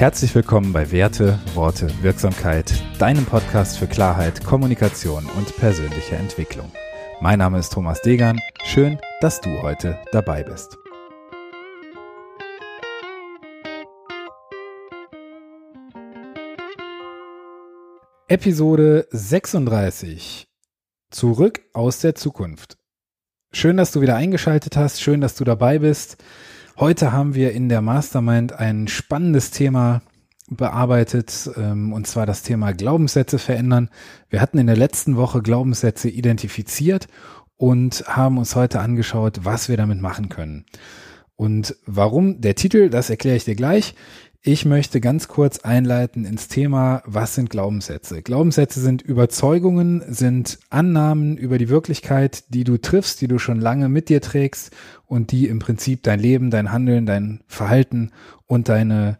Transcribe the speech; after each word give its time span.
Herzlich 0.00 0.34
willkommen 0.34 0.72
bei 0.72 0.92
Werte, 0.92 1.38
Worte, 1.52 1.90
Wirksamkeit, 2.02 2.72
deinem 2.98 3.26
Podcast 3.26 3.76
für 3.76 3.86
Klarheit, 3.86 4.42
Kommunikation 4.42 5.26
und 5.36 5.54
persönliche 5.56 6.16
Entwicklung. 6.16 6.72
Mein 7.20 7.38
Name 7.38 7.58
ist 7.58 7.74
Thomas 7.74 8.00
Degan. 8.00 8.40
Schön, 8.64 8.98
dass 9.20 9.42
du 9.42 9.60
heute 9.60 9.98
dabei 10.10 10.42
bist. 10.42 10.78
Episode 18.26 19.06
36. 19.10 20.48
Zurück 21.10 21.60
aus 21.74 21.98
der 21.98 22.14
Zukunft. 22.14 22.78
Schön, 23.52 23.76
dass 23.76 23.92
du 23.92 24.00
wieder 24.00 24.16
eingeschaltet 24.16 24.78
hast. 24.78 25.02
Schön, 25.02 25.20
dass 25.20 25.34
du 25.34 25.44
dabei 25.44 25.78
bist. 25.78 26.16
Heute 26.78 27.12
haben 27.12 27.34
wir 27.34 27.52
in 27.52 27.68
der 27.68 27.82
Mastermind 27.82 28.54
ein 28.54 28.88
spannendes 28.88 29.50
Thema 29.50 30.02
bearbeitet, 30.48 31.50
ähm, 31.56 31.92
und 31.92 32.06
zwar 32.06 32.26
das 32.26 32.42
Thema 32.42 32.72
Glaubenssätze 32.72 33.38
verändern. 33.38 33.90
Wir 34.28 34.40
hatten 34.40 34.58
in 34.58 34.66
der 34.66 34.76
letzten 34.76 35.16
Woche 35.16 35.42
Glaubenssätze 35.42 36.08
identifiziert 36.08 37.06
und 37.56 38.04
haben 38.06 38.38
uns 38.38 38.56
heute 38.56 38.80
angeschaut, 38.80 39.40
was 39.44 39.68
wir 39.68 39.76
damit 39.76 40.00
machen 40.00 40.28
können. 40.28 40.64
Und 41.36 41.76
warum 41.86 42.40
der 42.40 42.54
Titel, 42.54 42.90
das 42.90 43.10
erkläre 43.10 43.36
ich 43.36 43.44
dir 43.44 43.54
gleich. 43.54 43.94
Ich 44.42 44.64
möchte 44.64 45.02
ganz 45.02 45.28
kurz 45.28 45.58
einleiten 45.58 46.24
ins 46.24 46.48
Thema, 46.48 47.02
was 47.04 47.34
sind 47.34 47.50
Glaubenssätze? 47.50 48.22
Glaubenssätze 48.22 48.80
sind 48.80 49.02
Überzeugungen, 49.02 50.02
sind 50.08 50.58
Annahmen 50.70 51.36
über 51.36 51.58
die 51.58 51.68
Wirklichkeit, 51.68 52.44
die 52.48 52.64
du 52.64 52.78
triffst, 52.78 53.20
die 53.20 53.28
du 53.28 53.38
schon 53.38 53.60
lange 53.60 53.90
mit 53.90 54.08
dir 54.08 54.22
trägst 54.22 54.74
und 55.04 55.30
die 55.30 55.46
im 55.46 55.58
Prinzip 55.58 56.02
dein 56.04 56.20
Leben, 56.20 56.50
dein 56.50 56.72
Handeln, 56.72 57.04
dein 57.04 57.44
Verhalten 57.48 58.12
und 58.46 58.70
deine, 58.70 59.18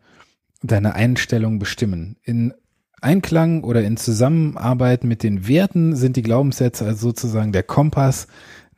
deine 0.62 0.94
Einstellung 0.94 1.58
bestimmen. 1.58 2.16
In 2.22 2.54
Einklang 3.02 3.62
oder 3.62 3.82
in 3.82 3.98
Zusammenarbeit 3.98 5.04
mit 5.04 5.22
den 5.22 5.46
Werten 5.46 5.96
sind 5.96 6.16
die 6.16 6.22
Glaubenssätze 6.22 6.86
also 6.86 7.08
sozusagen 7.08 7.52
der 7.52 7.62
Kompass, 7.62 8.26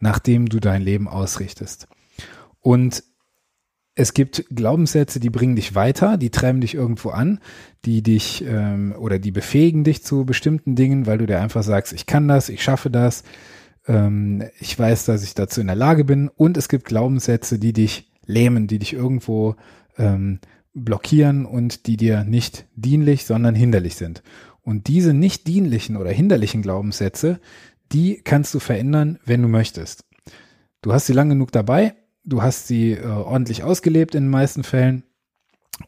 nach 0.00 0.18
dem 0.18 0.48
du 0.48 0.58
dein 0.58 0.82
Leben 0.82 1.06
ausrichtest. 1.06 1.86
Und 2.60 3.04
es 3.94 4.14
gibt 4.14 4.46
Glaubenssätze, 4.50 5.20
die 5.20 5.30
bringen 5.30 5.56
dich 5.56 5.74
weiter, 5.74 6.16
die 6.16 6.30
treiben 6.30 6.60
dich 6.60 6.74
irgendwo 6.74 7.10
an, 7.10 7.40
die 7.84 8.02
dich 8.02 8.44
ähm, 8.46 8.94
oder 8.98 9.18
die 9.18 9.32
befähigen 9.32 9.84
dich 9.84 10.02
zu 10.02 10.24
bestimmten 10.24 10.76
Dingen, 10.76 11.06
weil 11.06 11.18
du 11.18 11.26
dir 11.26 11.40
einfach 11.40 11.62
sagst, 11.62 11.92
ich 11.92 12.06
kann 12.06 12.26
das, 12.26 12.48
ich 12.48 12.62
schaffe 12.62 12.90
das, 12.90 13.22
ähm, 13.86 14.44
ich 14.58 14.78
weiß, 14.78 15.04
dass 15.04 15.22
ich 15.22 15.34
dazu 15.34 15.60
in 15.60 15.66
der 15.66 15.76
Lage 15.76 16.04
bin. 16.04 16.28
Und 16.28 16.56
es 16.56 16.68
gibt 16.68 16.86
Glaubenssätze, 16.86 17.58
die 17.58 17.74
dich 17.74 18.10
lähmen, 18.24 18.66
die 18.66 18.78
dich 18.78 18.94
irgendwo 18.94 19.56
ähm, 19.98 20.38
blockieren 20.72 21.44
und 21.44 21.86
die 21.86 21.98
dir 21.98 22.24
nicht 22.24 22.64
dienlich, 22.74 23.26
sondern 23.26 23.54
hinderlich 23.54 23.96
sind. 23.96 24.22
Und 24.62 24.86
diese 24.86 25.12
nicht 25.12 25.46
dienlichen 25.46 25.96
oder 25.98 26.10
hinderlichen 26.10 26.62
Glaubenssätze, 26.62 27.40
die 27.92 28.22
kannst 28.24 28.54
du 28.54 28.58
verändern, 28.58 29.18
wenn 29.26 29.42
du 29.42 29.48
möchtest. 29.48 30.06
Du 30.80 30.94
hast 30.94 31.06
sie 31.06 31.12
lang 31.12 31.28
genug 31.28 31.52
dabei, 31.52 31.94
du 32.24 32.42
hast 32.42 32.66
sie 32.66 32.92
äh, 32.92 33.06
ordentlich 33.06 33.62
ausgelebt 33.62 34.14
in 34.14 34.24
den 34.24 34.30
meisten 34.30 34.64
Fällen. 34.64 35.04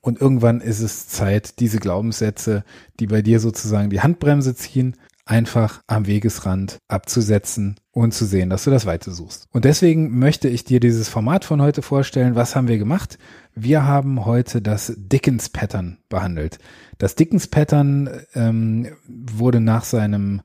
Und 0.00 0.20
irgendwann 0.20 0.60
ist 0.60 0.80
es 0.80 1.08
Zeit, 1.08 1.60
diese 1.60 1.78
Glaubenssätze, 1.78 2.64
die 2.98 3.06
bei 3.06 3.22
dir 3.22 3.38
sozusagen 3.38 3.90
die 3.90 4.00
Handbremse 4.00 4.54
ziehen, 4.54 4.96
einfach 5.26 5.82
am 5.86 6.06
Wegesrand 6.06 6.78
abzusetzen 6.88 7.76
und 7.92 8.12
zu 8.12 8.26
sehen, 8.26 8.50
dass 8.50 8.64
du 8.64 8.70
das 8.70 8.86
weiter 8.86 9.10
suchst. 9.10 9.46
Und 9.52 9.64
deswegen 9.64 10.18
möchte 10.18 10.48
ich 10.48 10.64
dir 10.64 10.80
dieses 10.80 11.08
Format 11.08 11.44
von 11.44 11.62
heute 11.62 11.80
vorstellen. 11.80 12.34
Was 12.34 12.54
haben 12.56 12.68
wir 12.68 12.78
gemacht? 12.78 13.18
Wir 13.54 13.84
haben 13.84 14.26
heute 14.26 14.60
das 14.60 14.92
Dickens 14.96 15.48
Pattern 15.48 15.98
behandelt. 16.08 16.58
Das 16.98 17.14
Dickens 17.14 17.46
Pattern 17.46 18.10
ähm, 18.34 18.88
wurde 19.06 19.60
nach 19.60 19.84
seinem 19.84 20.42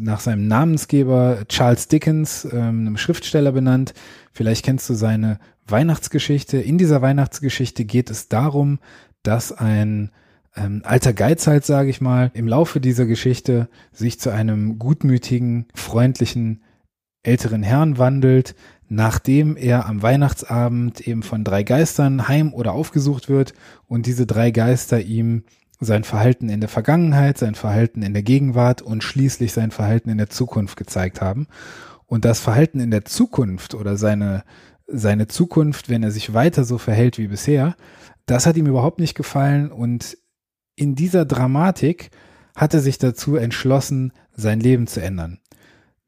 nach 0.00 0.20
seinem 0.20 0.46
Namensgeber 0.46 1.44
Charles 1.48 1.88
Dickens, 1.88 2.46
ähm, 2.50 2.86
einem 2.86 2.96
Schriftsteller 2.96 3.52
benannt. 3.52 3.94
Vielleicht 4.32 4.64
kennst 4.64 4.88
du 4.88 4.94
seine 4.94 5.38
Weihnachtsgeschichte. 5.66 6.58
In 6.58 6.78
dieser 6.78 7.02
Weihnachtsgeschichte 7.02 7.84
geht 7.84 8.10
es 8.10 8.28
darum, 8.28 8.78
dass 9.22 9.52
ein 9.52 10.10
ähm, 10.56 10.82
alter 10.84 11.12
Geizhals, 11.12 11.66
sage 11.66 11.90
ich 11.90 12.00
mal, 12.00 12.30
im 12.34 12.48
Laufe 12.48 12.80
dieser 12.80 13.06
Geschichte 13.06 13.68
sich 13.92 14.20
zu 14.20 14.30
einem 14.30 14.78
gutmütigen, 14.78 15.66
freundlichen 15.74 16.62
älteren 17.22 17.62
Herrn 17.62 17.98
wandelt, 17.98 18.54
nachdem 18.88 19.56
er 19.56 19.86
am 19.86 20.02
Weihnachtsabend 20.02 21.00
eben 21.00 21.22
von 21.22 21.44
drei 21.44 21.62
Geistern 21.62 22.28
heim 22.28 22.52
oder 22.52 22.72
aufgesucht 22.72 23.28
wird 23.28 23.54
und 23.86 24.06
diese 24.06 24.26
drei 24.26 24.50
Geister 24.50 25.00
ihm 25.00 25.44
sein 25.84 26.04
Verhalten 26.04 26.48
in 26.48 26.60
der 26.60 26.68
Vergangenheit, 26.68 27.38
sein 27.38 27.54
Verhalten 27.54 28.02
in 28.02 28.12
der 28.12 28.22
Gegenwart 28.22 28.82
und 28.82 29.02
schließlich 29.02 29.52
sein 29.52 29.70
Verhalten 29.70 30.10
in 30.10 30.18
der 30.18 30.30
Zukunft 30.30 30.76
gezeigt 30.76 31.20
haben. 31.20 31.48
Und 32.06 32.24
das 32.24 32.40
Verhalten 32.40 32.78
in 32.78 32.90
der 32.90 33.04
Zukunft 33.04 33.74
oder 33.74 33.96
seine, 33.96 34.44
seine 34.86 35.26
Zukunft, 35.26 35.88
wenn 35.88 36.02
er 36.02 36.10
sich 36.10 36.34
weiter 36.34 36.64
so 36.64 36.78
verhält 36.78 37.18
wie 37.18 37.28
bisher, 37.28 37.74
das 38.26 38.46
hat 38.46 38.56
ihm 38.56 38.66
überhaupt 38.66 39.00
nicht 39.00 39.14
gefallen 39.14 39.72
und 39.72 40.16
in 40.76 40.94
dieser 40.94 41.24
Dramatik 41.24 42.10
hat 42.56 42.74
er 42.74 42.80
sich 42.80 42.98
dazu 42.98 43.36
entschlossen, 43.36 44.12
sein 44.34 44.60
Leben 44.60 44.86
zu 44.86 45.02
ändern. 45.02 45.38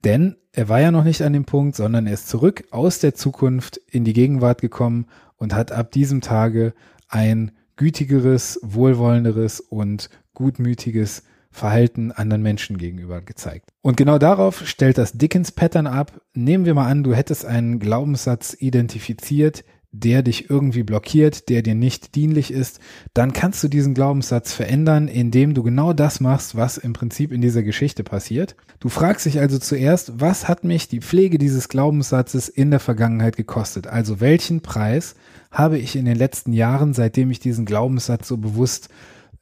Denn 0.04 0.36
er 0.52 0.68
war 0.68 0.80
ja 0.80 0.90
noch 0.90 1.04
nicht 1.04 1.22
an 1.22 1.32
dem 1.32 1.46
Punkt, 1.46 1.74
sondern 1.74 2.06
er 2.06 2.14
ist 2.14 2.28
zurück 2.28 2.64
aus 2.70 3.00
der 3.00 3.14
Zukunft 3.14 3.78
in 3.90 4.04
die 4.04 4.12
Gegenwart 4.12 4.60
gekommen 4.60 5.06
und 5.36 5.54
hat 5.54 5.72
ab 5.72 5.90
diesem 5.90 6.20
Tage 6.20 6.74
ein 7.08 7.52
gütigeres, 7.76 8.60
wohlwollenderes 8.62 9.60
und 9.60 10.10
gutmütiges 10.34 11.22
Verhalten 11.50 12.10
anderen 12.10 12.42
Menschen 12.42 12.78
gegenüber 12.78 13.20
gezeigt. 13.20 13.70
Und 13.80 13.96
genau 13.96 14.18
darauf 14.18 14.66
stellt 14.66 14.98
das 14.98 15.12
Dickens 15.12 15.52
Pattern 15.52 15.86
ab. 15.86 16.20
Nehmen 16.34 16.64
wir 16.64 16.74
mal 16.74 16.88
an, 16.88 17.04
du 17.04 17.14
hättest 17.14 17.44
einen 17.44 17.78
Glaubenssatz 17.78 18.56
identifiziert, 18.58 19.64
der 19.96 20.22
dich 20.24 20.50
irgendwie 20.50 20.82
blockiert, 20.82 21.48
der 21.48 21.62
dir 21.62 21.76
nicht 21.76 22.16
dienlich 22.16 22.50
ist, 22.50 22.80
dann 23.14 23.32
kannst 23.32 23.62
du 23.62 23.68
diesen 23.68 23.94
Glaubenssatz 23.94 24.52
verändern, 24.52 25.06
indem 25.06 25.54
du 25.54 25.62
genau 25.62 25.92
das 25.92 26.18
machst, 26.18 26.56
was 26.56 26.78
im 26.78 26.92
Prinzip 26.92 27.30
in 27.30 27.40
dieser 27.40 27.62
Geschichte 27.62 28.02
passiert. 28.02 28.56
Du 28.80 28.88
fragst 28.88 29.24
dich 29.24 29.38
also 29.38 29.58
zuerst, 29.58 30.20
was 30.20 30.48
hat 30.48 30.64
mich 30.64 30.88
die 30.88 31.00
Pflege 31.00 31.38
dieses 31.38 31.68
Glaubenssatzes 31.68 32.48
in 32.48 32.72
der 32.72 32.80
Vergangenheit 32.80 33.36
gekostet? 33.36 33.86
Also 33.86 34.20
welchen 34.20 34.62
Preis 34.62 35.14
habe 35.52 35.78
ich 35.78 35.94
in 35.94 36.06
den 36.06 36.16
letzten 36.16 36.52
Jahren, 36.52 36.92
seitdem 36.92 37.30
ich 37.30 37.38
diesen 37.38 37.64
Glaubenssatz 37.64 38.26
so 38.26 38.36
bewusst 38.36 38.88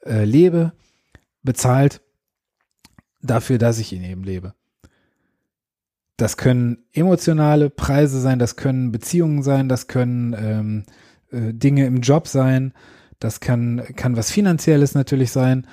äh, 0.04 0.24
lebe, 0.24 0.72
bezahlt 1.42 2.02
dafür, 3.22 3.56
dass 3.56 3.78
ich 3.78 3.94
ihn 3.94 4.04
eben 4.04 4.22
lebe? 4.22 4.52
Das 6.16 6.36
können 6.36 6.78
emotionale 6.92 7.70
Preise 7.70 8.20
sein, 8.20 8.38
das 8.38 8.56
können 8.56 8.92
Beziehungen 8.92 9.42
sein, 9.42 9.68
das 9.68 9.86
können 9.86 10.36
ähm, 10.38 10.84
äh, 11.30 11.52
Dinge 11.54 11.86
im 11.86 12.00
Job 12.00 12.28
sein, 12.28 12.72
das 13.18 13.40
kann, 13.40 13.82
kann 13.96 14.16
was 14.16 14.30
Finanzielles 14.30 14.94
natürlich 14.94 15.32
sein. 15.32 15.66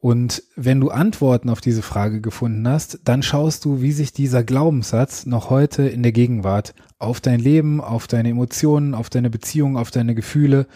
Und 0.00 0.42
wenn 0.54 0.80
du 0.80 0.90
Antworten 0.90 1.48
auf 1.48 1.62
diese 1.62 1.80
Frage 1.80 2.20
gefunden 2.20 2.68
hast, 2.68 3.00
dann 3.04 3.22
schaust 3.22 3.64
du, 3.64 3.80
wie 3.80 3.92
sich 3.92 4.12
dieser 4.12 4.44
Glaubenssatz 4.44 5.24
noch 5.24 5.48
heute 5.48 5.84
in 5.88 6.02
der 6.02 6.12
Gegenwart 6.12 6.74
auf 6.98 7.22
dein 7.22 7.40
Leben, 7.40 7.80
auf 7.80 8.06
deine 8.06 8.28
Emotionen, 8.28 8.94
auf 8.94 9.08
deine 9.08 9.30
Beziehungen, 9.30 9.76
auf 9.76 9.90
deine 9.90 10.14
Gefühle, 10.14 10.66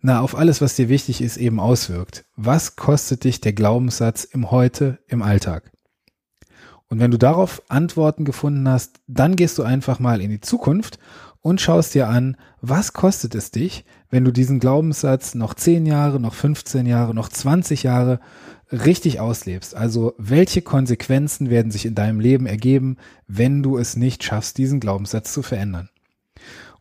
na, 0.00 0.20
auf 0.20 0.36
alles, 0.36 0.60
was 0.60 0.74
dir 0.74 0.88
wichtig 0.88 1.22
ist, 1.22 1.36
eben 1.36 1.60
auswirkt. 1.60 2.24
Was 2.34 2.74
kostet 2.74 3.22
dich 3.22 3.40
der 3.40 3.52
Glaubenssatz 3.52 4.24
im 4.24 4.50
Heute, 4.50 4.98
im 5.06 5.22
Alltag? 5.22 5.71
Und 6.92 7.00
wenn 7.00 7.10
du 7.10 7.16
darauf 7.16 7.62
Antworten 7.70 8.26
gefunden 8.26 8.68
hast, 8.68 9.00
dann 9.06 9.34
gehst 9.34 9.56
du 9.56 9.62
einfach 9.62 9.98
mal 9.98 10.20
in 10.20 10.28
die 10.28 10.42
Zukunft 10.42 10.98
und 11.40 11.58
schaust 11.58 11.94
dir 11.94 12.10
an, 12.10 12.36
was 12.60 12.92
kostet 12.92 13.34
es 13.34 13.50
dich, 13.50 13.86
wenn 14.10 14.26
du 14.26 14.30
diesen 14.30 14.60
Glaubenssatz 14.60 15.34
noch 15.34 15.54
10 15.54 15.86
Jahre, 15.86 16.20
noch 16.20 16.34
15 16.34 16.84
Jahre, 16.84 17.14
noch 17.14 17.30
20 17.30 17.84
Jahre 17.84 18.20
richtig 18.70 19.20
auslebst. 19.20 19.74
Also 19.74 20.12
welche 20.18 20.60
Konsequenzen 20.60 21.48
werden 21.48 21.72
sich 21.72 21.86
in 21.86 21.94
deinem 21.94 22.20
Leben 22.20 22.44
ergeben, 22.44 22.98
wenn 23.26 23.62
du 23.62 23.78
es 23.78 23.96
nicht 23.96 24.22
schaffst, 24.22 24.58
diesen 24.58 24.78
Glaubenssatz 24.78 25.32
zu 25.32 25.40
verändern. 25.40 25.88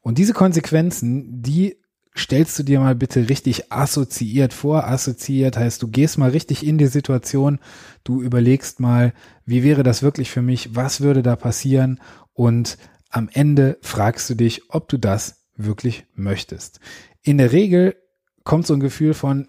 Und 0.02 0.18
diese 0.18 0.34
Konsequenzen, 0.34 1.42
die 1.42 1.78
stellst 2.18 2.60
du 2.60 2.63
dir 2.63 2.80
mal 2.80 2.96
bitte 2.96 3.30
richtig 3.30 3.72
assoziiert 3.72 4.54
vor. 4.54 4.88
Assoziiert 4.88 5.58
heißt, 5.58 5.81
du 5.81 5.88
gehst 5.88 6.18
mal 6.18 6.31
richtig 6.31 6.66
in 6.66 6.78
die 6.78 6.88
Situation, 6.88 7.60
du 8.04 8.22
überlegst 8.22 8.80
mal, 8.80 9.13
wie 9.46 9.63
wäre 9.63 9.84
das 9.84 10.04
wirklich 10.04 10.30
für 10.30 10.42
mich, 10.42 10.75
was 10.75 11.02
würde 11.02 11.24
da 11.24 11.36
passieren 11.36 12.00
und 12.34 12.78
am 13.10 13.30
Ende 13.31 13.78
fragst 13.81 14.30
du 14.30 14.36
dich, 14.36 14.69
ob 14.69 14.88
du 14.88 14.98
das 14.98 15.44
wirklich 15.56 16.06
möchtest. 16.16 16.80
In 17.24 17.38
der 17.38 17.52
Regel 17.52 17.96
kommt 18.44 18.66
so 18.66 18.74
ein 18.74 18.80
Gefühl 18.80 19.13
von, 19.13 19.48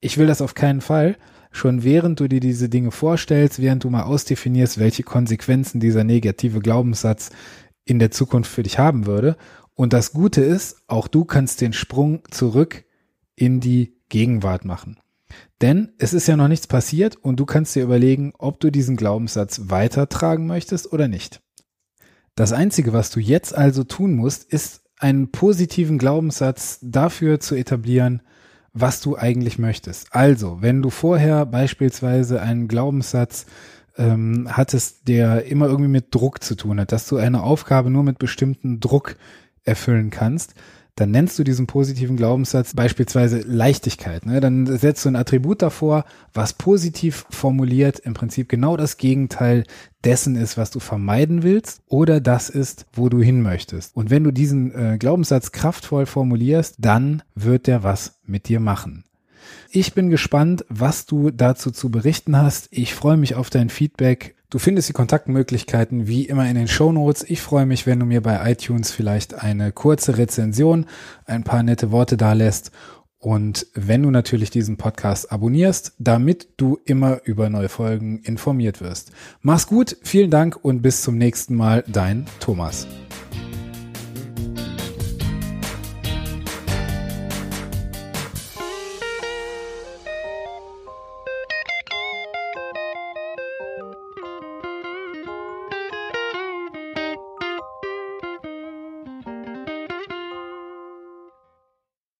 ich 0.00 0.18
will 0.18 0.26
das 0.26 0.42
auf 0.42 0.54
keinen 0.54 0.80
Fall, 0.80 1.16
schon 1.52 1.82
während 1.82 2.20
du 2.20 2.28
dir 2.28 2.40
diese 2.40 2.68
Dinge 2.68 2.90
vorstellst, 2.90 3.60
während 3.60 3.84
du 3.84 3.90
mal 3.90 4.02
ausdefinierst, 4.02 4.78
welche 4.78 5.02
Konsequenzen 5.02 5.80
dieser 5.80 6.04
negative 6.04 6.60
Glaubenssatz 6.60 7.30
in 7.84 7.98
der 7.98 8.10
Zukunft 8.10 8.50
für 8.52 8.62
dich 8.62 8.78
haben 8.78 9.06
würde 9.06 9.36
und 9.80 9.94
das 9.94 10.12
Gute 10.12 10.42
ist, 10.42 10.82
auch 10.88 11.08
du 11.08 11.24
kannst 11.24 11.62
den 11.62 11.72
Sprung 11.72 12.20
zurück 12.30 12.84
in 13.34 13.60
die 13.60 13.96
Gegenwart 14.10 14.66
machen. 14.66 14.98
Denn 15.62 15.94
es 15.96 16.12
ist 16.12 16.28
ja 16.28 16.36
noch 16.36 16.48
nichts 16.48 16.66
passiert 16.66 17.16
und 17.16 17.40
du 17.40 17.46
kannst 17.46 17.74
dir 17.74 17.84
überlegen, 17.84 18.34
ob 18.36 18.60
du 18.60 18.70
diesen 18.70 18.98
Glaubenssatz 18.98 19.70
weitertragen 19.70 20.46
möchtest 20.46 20.92
oder 20.92 21.08
nicht. 21.08 21.40
Das 22.34 22.52
Einzige, 22.52 22.92
was 22.92 23.08
du 23.08 23.20
jetzt 23.20 23.54
also 23.54 23.82
tun 23.82 24.16
musst, 24.16 24.44
ist 24.52 24.82
einen 24.98 25.32
positiven 25.32 25.96
Glaubenssatz 25.96 26.80
dafür 26.82 27.40
zu 27.40 27.54
etablieren, 27.54 28.20
was 28.74 29.00
du 29.00 29.16
eigentlich 29.16 29.58
möchtest. 29.58 30.08
Also, 30.14 30.58
wenn 30.60 30.82
du 30.82 30.90
vorher 30.90 31.46
beispielsweise 31.46 32.42
einen 32.42 32.68
Glaubenssatz 32.68 33.46
ähm, 33.96 34.46
hattest, 34.50 35.08
der 35.08 35.46
immer 35.46 35.68
irgendwie 35.68 35.90
mit 35.90 36.14
Druck 36.14 36.44
zu 36.44 36.54
tun 36.54 36.78
hat, 36.80 36.92
dass 36.92 37.08
du 37.08 37.16
eine 37.16 37.42
Aufgabe 37.42 37.88
nur 37.88 38.02
mit 38.02 38.18
bestimmtem 38.18 38.78
Druck 38.78 39.16
erfüllen 39.64 40.10
kannst, 40.10 40.54
dann 41.00 41.12
nennst 41.12 41.38
du 41.38 41.44
diesen 41.44 41.66
positiven 41.66 42.16
Glaubenssatz 42.16 42.74
beispielsweise 42.74 43.40
Leichtigkeit. 43.40 44.26
Ne? 44.26 44.40
Dann 44.40 44.66
setzt 44.66 45.04
du 45.04 45.08
ein 45.08 45.16
Attribut 45.16 45.62
davor, 45.62 46.04
was 46.34 46.52
positiv 46.52 47.24
formuliert 47.30 48.00
im 48.00 48.12
Prinzip 48.12 48.50
genau 48.50 48.76
das 48.76 48.98
Gegenteil 48.98 49.64
dessen 50.04 50.36
ist, 50.36 50.58
was 50.58 50.70
du 50.70 50.78
vermeiden 50.78 51.42
willst 51.42 51.80
oder 51.86 52.20
das 52.20 52.50
ist, 52.50 52.86
wo 52.92 53.08
du 53.08 53.22
hin 53.22 53.40
möchtest. 53.40 53.96
Und 53.96 54.10
wenn 54.10 54.24
du 54.24 54.30
diesen 54.30 54.74
äh, 54.74 54.98
Glaubenssatz 54.98 55.52
kraftvoll 55.52 56.04
formulierst, 56.04 56.76
dann 56.78 57.22
wird 57.34 57.66
der 57.66 57.82
was 57.82 58.20
mit 58.26 58.48
dir 58.48 58.60
machen. 58.60 59.04
Ich 59.70 59.94
bin 59.94 60.10
gespannt, 60.10 60.66
was 60.68 61.06
du 61.06 61.30
dazu 61.30 61.70
zu 61.70 61.90
berichten 61.90 62.36
hast. 62.36 62.68
Ich 62.72 62.94
freue 62.94 63.16
mich 63.16 63.36
auf 63.36 63.48
dein 63.48 63.70
Feedback. 63.70 64.34
Du 64.50 64.58
findest 64.58 64.88
die 64.88 64.92
Kontaktmöglichkeiten 64.92 66.08
wie 66.08 66.24
immer 66.24 66.48
in 66.48 66.56
den 66.56 66.66
Show 66.66 66.90
Notes. 66.90 67.24
Ich 67.28 67.40
freue 67.40 67.66
mich, 67.66 67.86
wenn 67.86 68.00
du 68.00 68.06
mir 68.06 68.20
bei 68.20 68.50
iTunes 68.50 68.90
vielleicht 68.90 69.34
eine 69.34 69.70
kurze 69.70 70.18
Rezension, 70.18 70.86
ein 71.24 71.44
paar 71.44 71.62
nette 71.62 71.92
Worte 71.92 72.16
da 72.16 72.32
lässt 72.32 72.72
und 73.20 73.66
wenn 73.74 74.02
du 74.02 74.10
natürlich 74.10 74.50
diesen 74.50 74.76
Podcast 74.78 75.30
abonnierst, 75.30 75.92
damit 75.98 76.48
du 76.56 76.78
immer 76.84 77.20
über 77.24 77.50
neue 77.50 77.68
Folgen 77.68 78.18
informiert 78.20 78.80
wirst. 78.80 79.12
Mach's 79.42 79.66
gut, 79.66 79.98
vielen 80.02 80.30
Dank 80.30 80.58
und 80.60 80.82
bis 80.82 81.02
zum 81.02 81.18
nächsten 81.18 81.54
Mal, 81.54 81.84
dein 81.86 82.26
Thomas. 82.40 82.88